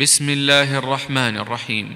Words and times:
بسم 0.00 0.30
الله 0.30 0.78
الرحمن 0.78 1.36
الرحيم. 1.36 1.94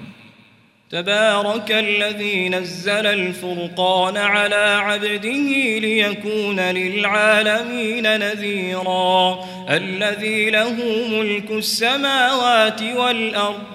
تبارك 0.91 1.71
الذي 1.71 2.49
نزل 2.49 3.05
الفرقان 3.05 4.17
على 4.17 4.79
عبده 4.81 5.79
ليكون 5.79 6.59
للعالمين 6.59 8.19
نذيرا. 8.19 9.39
الذي 9.69 10.49
له 10.49 10.75
ملك 11.09 11.51
السماوات 11.51 12.81
والأرض 12.81 13.74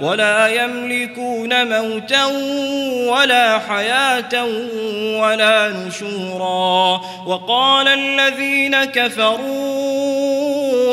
ولا 0.00 0.46
يملكون 0.46 1.78
موتا 1.78 2.24
ولا 3.06 3.58
حياة 3.58 4.44
ولا 5.20 5.68
نشورا. 5.68 7.00
وقال 7.26 7.88
الذين 7.88 8.84
كفروا 8.84 9.38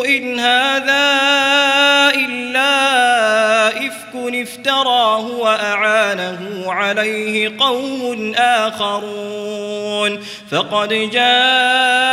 إن 0.05 0.39
هذا 0.39 1.19
إلا 2.15 3.67
إفك 3.67 4.13
افتراه 4.15 5.27
وأعانه 5.27 6.63
عليه 6.67 7.51
قوم 7.59 8.33
آخرون. 8.35 10.19
فقد 10.51 10.89
جاءوا 10.89 12.12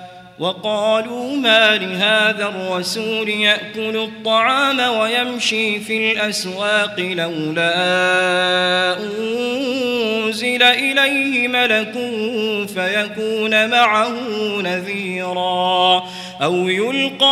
وقالوا 0.41 1.37
ما 1.37 1.77
لهذا 1.77 2.45
الرسول 2.45 3.29
يأكل 3.29 3.97
الطعام 3.97 4.79
ويمشي 4.79 5.79
في 5.79 6.11
الأسواق 6.11 6.99
لولا 6.99 7.73
أنزل 8.99 10.63
إليه 10.63 11.47
ملك 11.47 11.93
فيكون 12.67 13.69
معه 13.69 14.13
نذيرا 14.61 16.03
أو 16.41 16.69
يلقى 16.69 17.31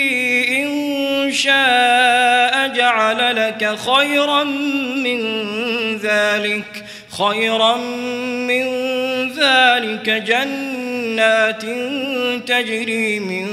إن 1.31 1.35
شاء 1.35 2.67
جعل 2.67 3.35
لك 3.35 3.75
خيرا 3.79 4.43
من 4.43 5.19
ذلك 5.97 6.85
خيرا 7.17 7.77
من 8.47 8.65
ذلك 9.31 10.09
جنات 10.09 11.61
تجري 12.47 13.19
من 13.19 13.47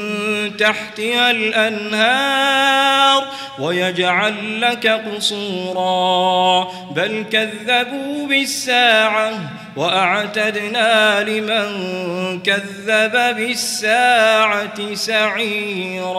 تحتها 0.57 1.31
الأنهار 1.31 3.25
ويجعل 3.59 4.61
لك 4.61 4.87
قصورا. 4.87 6.69
بل 6.97 7.25
كذبوا 7.33 8.27
بالساعة 8.27 9.33
وأعتدنا 9.79 11.23
لمن 11.23 11.69
كذب 12.43 13.37
بالساعة 13.37 14.95
سعيرا. 14.95 16.19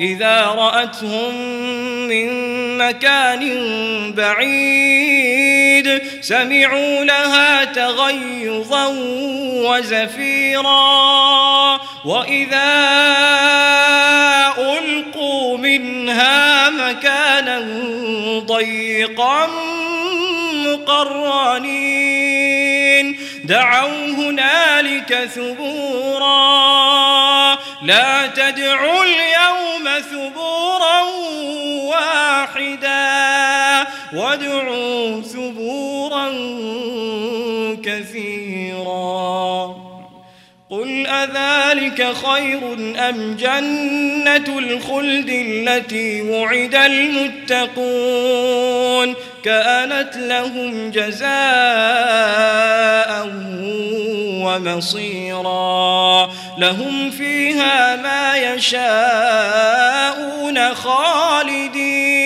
إذا 0.00 0.46
رأتهم 0.46 1.34
من 2.08 2.28
مكان 2.78 3.42
بعيد 4.12 6.02
سمعوا 6.20 7.04
لها 7.04 7.64
تغيظا 7.64 8.86
وزفيرا. 9.64 11.00
وإذا 12.04 12.70
ألقوا 14.58 15.58
منها 15.58 16.70
مكانا 16.70 17.60
ضيقا 18.46 19.69
مقرنين 20.72 22.30
دعوا 23.44 24.06
هنالك 24.06 25.30
ثبورا. 25.34 26.50
لا 27.82 28.26
تدعوا 28.26 29.04
اليوم 29.04 29.88
ثبورا 30.10 31.00
واحدا. 31.90 33.10
وادعوا 34.14 35.22
ثبورا 35.22 36.28
كثيرا. 37.84 39.76
قل 40.70 41.06
أذلك 41.06 42.14
خير 42.26 42.74
أم 43.08 43.36
جنة 43.40 44.58
الخلد 44.58 45.28
التي 45.28 46.22
وعد 46.22 46.74
المتقون؟ 46.74 47.90
كانت 49.44 50.16
لهم 50.16 50.90
جزاء 50.90 51.30
ومصيرا. 54.44 56.30
لهم 56.58 57.10
فيها 57.10 57.96
ما 57.96 58.36
يشاءون 58.36 58.84
خالدين. 60.74 62.20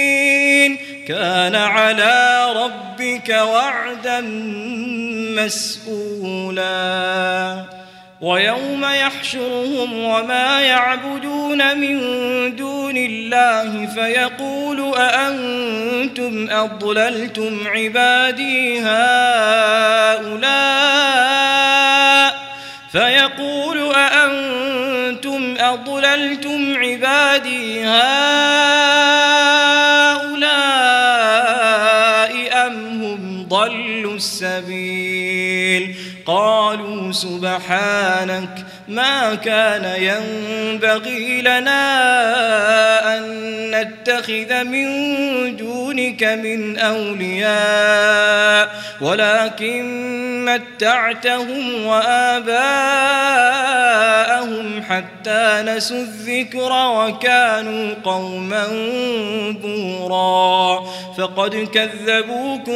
كان 1.09 1.55
على 1.55 2.47
ربك 2.53 3.29
وعدا 3.29 4.21
مسؤولا. 5.41 6.75
ويوم 8.21 8.85
يحشرهم 8.85 10.05
وما 10.05 10.61
يعبدون 10.61 11.79
من 11.79 12.01
دون 12.57 12.97
الله 12.97 13.87
فيقول 13.87 14.34
أأنتم 14.97 16.49
أضللتم 16.51 17.59
عبادي 17.67 18.81
هؤلاء 18.81 20.55
فيقول 22.93 23.95
أأنتم 23.95 25.55
أضللتم 25.59 26.75
عبادي 26.77 27.85
هؤلاء 27.85 28.74
السبيل. 34.15 35.97
قالوا 36.27 37.13
سبحانك 37.13 38.67
ما 38.89 39.35
كان 39.35 39.85
ينبغي 40.03 41.43
لنا 41.43 41.85
أن 43.17 43.25
نتخذ 43.71 44.65
من 44.65 44.87
دونك 45.57 46.25
من 46.25 46.79
أولياء 46.79 48.71
ولكن 49.01 49.85
متعتهم 50.45 51.87
وآباءهم 51.87 52.55
حتى 54.83 55.63
نسوا 55.67 55.97
الذكر 55.97 56.73
وكانوا 56.73 57.95
قوما 58.05 58.67
بورا. 59.63 60.85
فقد 61.19 61.69
كذبوكم 61.75 62.75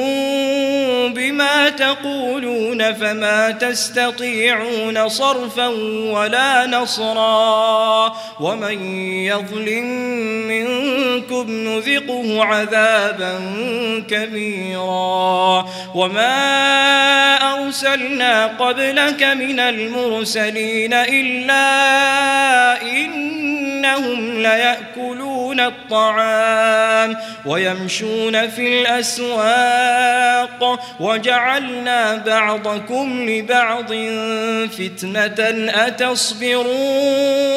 بما 1.28 1.68
تقولون 1.68 2.94
فما 2.94 3.50
تستطيعون 3.50 5.08
صرفا 5.08 5.66
ولا 6.12 6.66
نصرا 6.66 8.12
ومن 8.40 8.96
يظلم 9.24 9.84
منكم 10.48 11.50
نذقه 11.50 12.44
عذابا 12.44 13.34
كبيرا 14.10 15.68
وما 15.94 16.34
أرسلنا 17.54 18.46
قبلك 18.46 19.22
من 19.22 19.60
المرسلين 19.60 20.92
إلا 20.92 21.62
إنهم 22.82 24.42
ليأكلون 24.42 25.37
الطعام 25.60 27.16
ويمشون 27.46 28.48
في 28.48 28.80
الأسواق 28.80 30.80
وجعلنا 31.00 32.16
بعضكم 32.16 33.26
لبعض 33.28 33.92
فتنة. 34.72 35.70
أتصبرون 35.86 37.48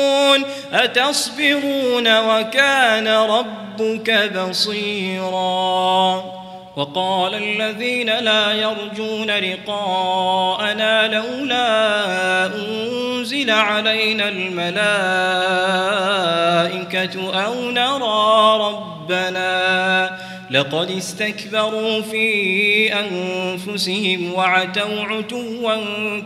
أتصبرون 0.73 2.19
وكان 2.19 3.07
ربك 3.07 4.31
بصيراً. 4.49 6.40
وقال 6.75 7.35
الذين 7.35 8.19
لا 8.19 8.53
يرجون 8.53 9.31
لقاءنا 9.31 11.07
لولا 11.07 12.45
أنزل 12.45 13.49
علينا 13.49 14.29
الملائكة 14.29 14.71
أو 17.45 17.71
نرى 17.71 18.59
ربنا 18.59 20.17
لقد 20.51 20.91
استكبروا 20.91 22.01
في 22.01 22.93
أنفسهم 22.93 24.33
وعتوا 24.33 25.03
عتوا 25.03 25.75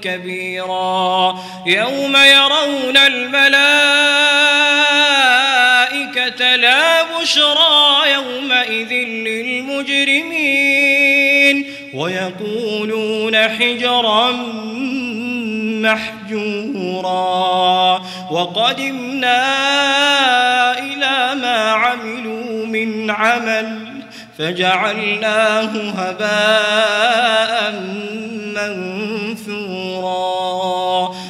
كبيرا 0.02 1.36
يوم 1.66 2.16
يرون 2.16 2.98
الملائكة 2.98 4.85
لا 7.26 7.32
بشرى 7.32 8.14
يومئذ 8.14 8.94
للمجرمين 9.98 10.46
ويقولون 11.94 13.36
حجرا 13.36 14.32
محجورا 15.82 17.14
وقدمنا 18.32 19.44
إلى 20.80 21.42
ما 21.42 21.72
عملوا 21.72 22.66
من 22.66 23.12
عمل 23.12 23.80
فجعلناه 24.38 25.72
هباء 25.98 27.72
منثورا 28.56 29.65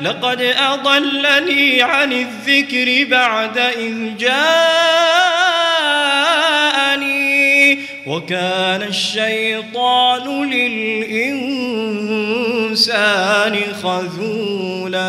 لقد 0.00 0.40
أضلني 0.42 1.82
عن 1.82 2.12
الذكر 2.12 3.04
بعد 3.10 3.58
إذ 3.58 4.16
جاءني 4.16 4.58
وكان 8.06 8.82
الشيطان 8.82 10.50
للإنسان 10.50 11.18
خذولا. 13.82 15.08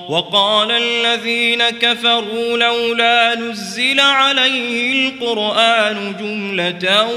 وقال 0.11 0.71
الذين 0.71 1.69
كفروا 1.69 2.57
لولا 2.57 3.35
نزل 3.35 3.99
عليه 3.99 5.09
القرآن 5.09 6.15
جملة 6.19 7.07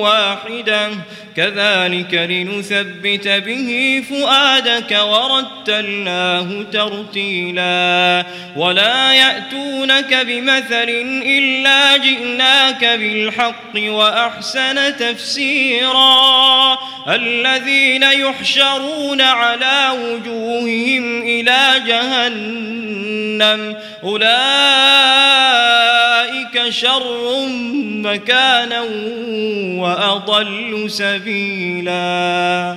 واحدة 0.00 0.90
كذلك 1.36 2.14
لنثبت 2.14 3.28
به 3.28 4.02
فؤادك 4.08 4.98
ورتلناه 5.02 6.62
ترتيلا 6.72 8.24
ولا 8.56 9.12
يأتونك 9.12 10.14
بمثل 10.14 10.88
إلا 11.26 11.96
جئناك 11.96 12.84
بالحق 12.84 13.76
وأحسن 13.76 14.96
تفسيرا 14.96 16.78
الذين 17.08 18.02
يحشرون 18.02 19.20
على 19.20 19.90
وجوههم 19.98 21.22
إلى 21.22 21.82
جهنم 21.86 23.76
أولئك 24.04 25.23
شر 26.70 27.46
مكانا 28.02 28.80
وأضل 29.80 30.90
سبيلا. 30.90 32.76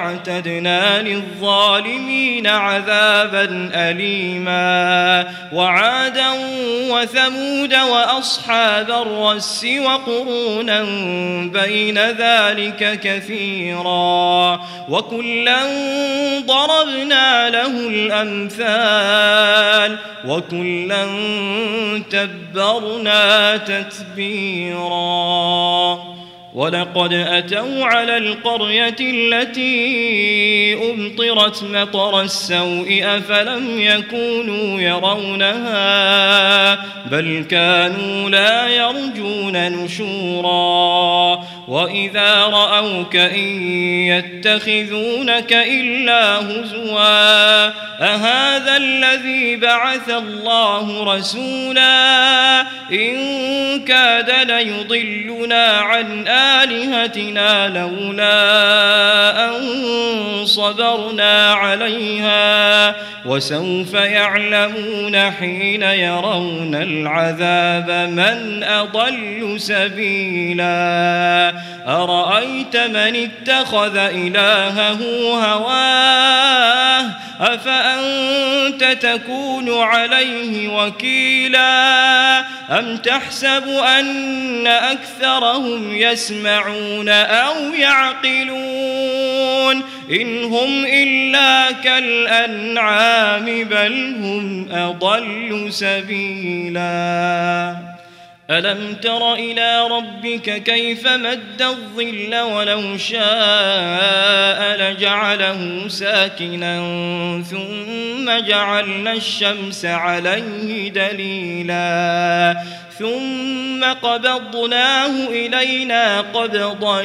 وأعتدنا 0.00 1.02
للظالمين 1.02 2.46
عذابا 2.46 3.70
أليما 3.74 5.26
وعادا 5.52 6.28
وثمود 6.90 7.74
وأصحاب 7.74 8.90
الرس 8.90 9.66
وقرونا 9.78 10.82
بين 11.44 11.98
ذلك 11.98 13.00
كثيرا 13.02 14.60
وكلا 14.88 15.58
ضربنا 16.46 17.50
له 17.50 17.88
الأمثال 17.88 19.18
وكلا 20.24 21.06
تبرنا 22.10 23.56
تتبيراً 23.56 25.00
ولقد 26.54 27.12
أتوا 27.12 27.84
على 27.84 28.16
القرية 28.16 28.96
التي 29.00 30.74
أمطرت 30.90 31.64
مطر 31.64 32.20
السوء 32.20 33.00
أفلم 33.04 33.80
يكونوا 33.80 34.80
يرونها 34.80 36.74
بل 37.10 37.44
كانوا 37.50 38.30
لا 38.30 38.68
يرجون 38.68 39.68
نشورا 39.68 41.44
وإذا 41.68 42.44
رأوك 42.44 43.16
إن 43.16 43.62
يتخذونك 44.06 45.52
إلا 45.52 46.38
هزوا 46.38 47.89
أهذا 48.00 48.76
الذي 48.76 49.56
بعث 49.56 50.08
الله 50.08 51.14
رسولا 51.14 52.60
إن 52.92 53.84
كاد 53.84 54.30
ليضلنا 54.50 55.66
عن 55.66 56.28
آلهتنا 56.28 57.68
لولا 57.68 58.34
أن 59.48 59.60
صبرنا 60.44 61.52
عليها 61.52 62.94
وسوف 63.24 63.94
يعلمون 63.94 65.30
حين 65.30 65.82
يرون 65.82 66.74
العذاب 66.74 67.90
من 68.10 68.64
أضل 68.64 69.54
سبيلا 69.56 70.70
أرأيت 71.86 72.76
من 72.76 73.28
اتخذ 73.28 73.96
إلهه 73.96 74.98
هواه 75.44 76.50
أفأنت 77.90 78.84
تكون 79.02 79.82
عليه 79.82 80.68
وكيلا 80.68 82.40
أم 82.78 82.96
تحسب 82.96 83.68
أن 83.68 84.66
أكثرهم 84.66 85.96
يسمعون 85.96 87.08
أو 87.08 87.74
يعقلون 87.74 88.50
إن 90.10 90.44
هم 90.44 90.84
إلا 90.84 91.72
كالأنعام 91.72 93.44
بل 93.64 94.16
هم 94.20 94.68
أضل 94.72 95.66
سبيلاً 95.70 96.70
ألم 98.50 98.94
تر 98.94 99.34
إلى 99.34 99.86
ربك 99.90 100.62
كيف 100.62 101.08
مد 101.08 101.62
الظل 101.62 102.34
ولو 102.40 102.96
شاء 102.96 104.76
لجعله 104.76 105.88
ساكنا 105.88 106.76
ثم 107.50 108.46
جعلنا 108.48 109.12
الشمس 109.12 109.84
عليه 109.84 110.88
دليلا 110.88 112.56
ثم 113.00 113.84
قبضناه 113.84 115.28
إلينا 115.28 116.20
قبضا 116.20 117.02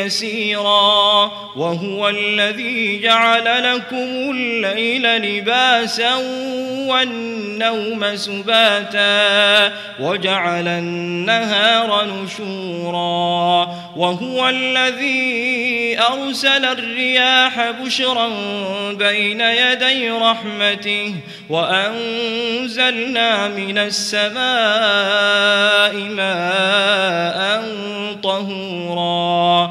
يسيرا 0.00 1.32
وهو 1.56 2.08
الذي 2.08 3.00
جعل 3.00 3.74
لكم 3.74 4.30
الليل 4.30 5.02
لباسا 5.02 6.14
والنوم 6.86 8.16
سباتا 8.16 9.72
وجعل 10.00 10.68
النهار 10.68 12.06
نشورا 12.06 13.74
وهو 13.98 14.48
الذي 14.48 15.98
أرسل 15.98 16.64
الرياح 16.64 17.70
بشرا 17.70 18.28
بين 18.92 19.40
يدي 19.40 20.10
رحمته 20.10 21.14
وأنزلنا 21.48 23.48
من 23.48 23.78
السماء 23.78 24.38
ماء 25.98 27.64
طهورا 28.22 29.70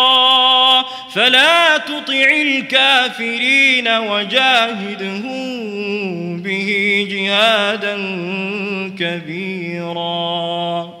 فلا 1.13 1.77
تطع 1.77 2.29
الكافرين 2.41 3.87
وجاهدهم 3.87 5.31
به 6.41 7.07
جهادا 7.11 7.95
كبيرا. 8.99 11.00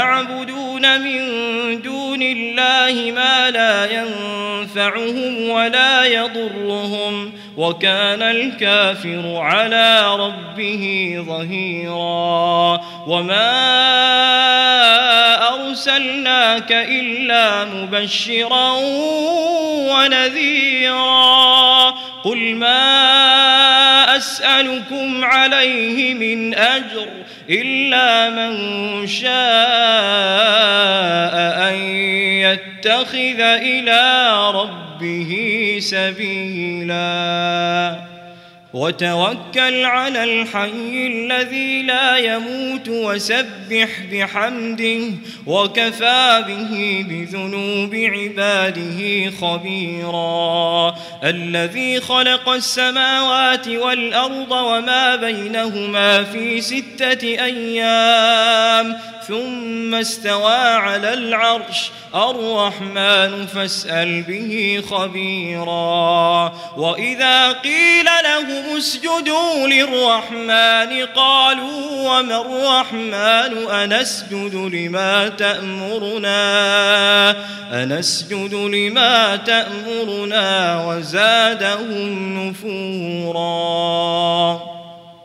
ويعبدون 0.00 1.00
من 1.00 1.20
دون 1.82 2.22
الله 2.22 3.12
ما 3.12 3.50
لا 3.50 3.84
ينفعهم 3.92 5.50
ولا 5.50 6.04
يضرهم 6.04 7.32
وكان 7.56 8.22
الكافر 8.22 9.36
على 9.36 10.16
ربه 10.16 11.14
ظهيرا 11.28 12.80
وما 13.06 13.50
أرسلناك 15.54 16.72
إلا 16.72 17.64
مبشرا 17.64 18.72
ونذيرا 19.90 21.10
قل 22.24 22.54
ما 22.54 24.16
أسألكم 24.16 25.24
عليه 25.24 26.14
من 26.14 26.54
أجر 26.54 27.08
إلا 27.50 28.30
من 28.30 29.06
شاء 29.06 29.30
أن 31.68 31.74
يتخذ 32.44 33.40
إلى 33.40 34.36
ربه 34.50 35.76
سبيلاً. 35.80 37.00
وتوكل 38.72 39.84
على 39.84 40.24
الحي 40.24 41.06
الذي 41.06 41.82
لا 41.82 42.16
يموت 42.16 42.88
وسبح 42.88 43.88
بحمده 44.12 45.00
وكفى 45.46 46.44
به 46.48 47.04
بذنوب 47.08 47.94
عباده 47.94 49.30
خبيرا. 49.40 50.94
الذي 51.24 52.00
خلق 52.00 52.48
السماوات 52.48 53.68
والأرض 53.68 54.52
وما 54.52 55.16
بينهما 55.16 56.24
في 56.24 56.60
ستة 56.60 57.24
أيام. 57.24 58.96
ثم 59.30 59.94
استوى 59.94 60.54
على 60.54 61.14
العرش. 61.14 61.90
الرحمن 62.14 63.46
فاسأل 63.46 64.22
به 64.22 64.82
خبيرا. 64.90 66.52
وإذا 66.76 67.52
قيل 67.52 68.04
لهم 68.04 68.76
اسجدوا 68.76 69.66
للرحمن 69.66 71.06
قالوا 71.16 71.90
وما 71.90 72.40
الرحمن؟ 72.40 73.70
أنسجد 73.70 74.54
لما 74.54 75.28
تأمرنا. 75.28 76.30
أنسجد 77.72 78.54
لما 78.54 79.36
تأمرنا 79.36 80.84
وزادهم 80.86 82.48
نفورا. 82.48 84.79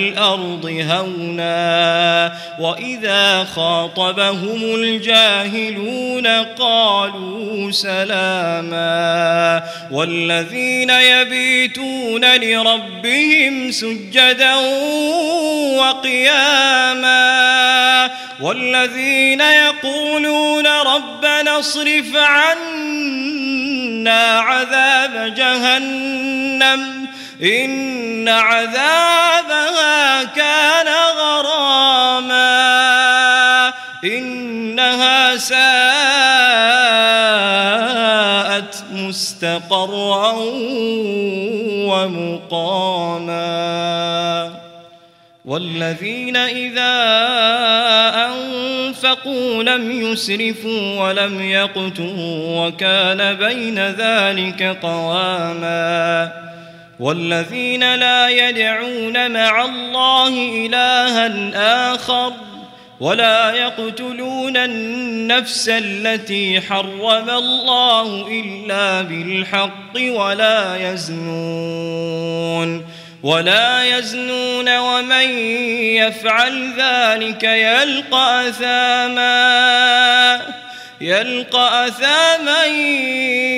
الأرض 0.00 0.84
هونا 0.90 2.32
وإذا 2.58 3.44
خاطبهم 3.44 4.74
الجاهلون 4.74 6.26
قالوا 6.58 7.70
سلاما 7.70 9.62
والذين 9.90 10.90
يبيتون 10.90 12.36
لربهم 12.36 13.70
سجدا 13.70 14.54
وقياما 15.78 17.20
والذين 18.40 19.40
يقولون 19.40 20.66
ربنا 20.66 21.58
اصرف 21.58 22.16
عنا 22.16 23.20
عذاب 24.38 25.34
جهنم 25.34 26.99
إن 27.42 28.28
عذابها 28.28 30.24
كان 30.24 30.86
غراما. 31.18 32.60
إنها 34.04 35.36
ساءت 35.36 35.54
مستقرا 38.92 40.32
ومقاما. 41.90 43.40
والذين 45.44 46.36
إذا 46.36 46.92
أنفقوا 48.26 49.62
لم 49.62 49.90
يسرفوا 49.90 51.00
ولم 51.00 51.50
يقتوا 51.50 52.66
وكان 52.66 53.34
بين 53.34 53.78
ذلك 53.78 54.78
قواما. 54.82 56.49
والذين 57.00 57.94
لا 57.94 58.28
يدعون 58.28 59.30
مع 59.30 59.64
الله 59.64 60.28
إلها 60.66 61.94
آخر 61.94 62.32
ولا 63.00 63.52
يقتلون 63.52 64.56
النفس 64.56 65.68
التي 65.68 66.60
حرم 66.60 67.30
الله 67.30 68.28
إلا 68.28 69.02
بالحق 69.02 69.96
ولا 69.96 70.92
يزنون 70.92 72.86
ولا 73.22 73.98
يزنون 73.98 74.78
ومن 74.78 75.30
يفعل 75.96 76.72
ذلك 76.78 77.42
يلقى 77.44 78.48
أثاما 78.48 79.30
يلقى 81.00 81.88
أثاما 81.88 82.64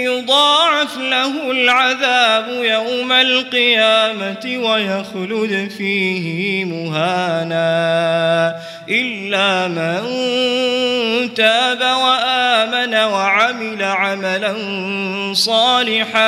يضاعف 0.06 0.96
له 0.96 1.50
العذاب 1.50 2.48
يوم 2.48 3.12
القيامة 3.12 4.58
ويخلد 4.64 5.70
فيه 5.78 6.64
مهانا 6.64 8.56
إلا 8.88 9.68
من 9.68 10.00
تاب 11.34 11.80
وآمن 11.80 12.94
وعمل 12.94 13.82
عملا 13.82 14.54
صالحا 15.34 16.22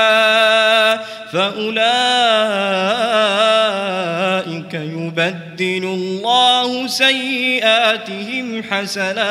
فأولئك 1.33 2.75
يبدل 4.75 5.85
الله 5.85 6.87
سيئاتهم 6.87 8.63
حسنات 8.71 9.25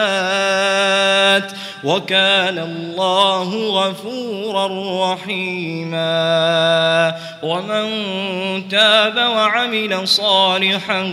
وكان 1.83 2.57
الله 2.59 3.67
غفورا 3.69 5.13
رحيما 5.13 6.03
ومن 7.43 7.87
تاب 8.69 9.17
وعمل 9.17 10.07
صالحا 10.07 11.03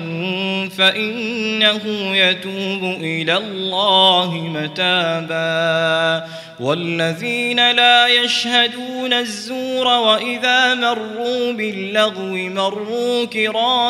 فإنه 0.78 1.82
يتوب 2.16 2.82
إلى 3.00 3.36
الله 3.36 4.34
متابا 4.34 6.26
والذين 6.60 7.70
لا 7.70 8.06
يشهدون 8.06 9.12
الزور 9.12 9.86
وإذا 9.86 10.74
مروا 10.74 11.52
باللغو 11.52 12.34
مروا 12.34 13.24
كراما 13.24 13.89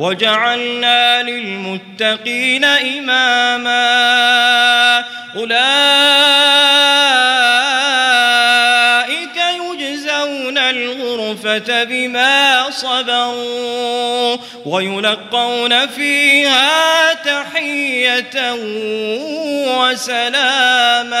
وجعلنا 0.00 1.22
للمتقين 1.22 2.64
إماما 2.64 3.80
أولئك 5.36 5.60
يجزون 9.36 10.58
الغرفة 10.58 11.84
بما 11.84 12.70
صبروا 12.70 14.36
ويلقون 14.66 15.86
فيها 15.86 17.14
تحية 17.14 18.52
وسلاما 19.78 21.20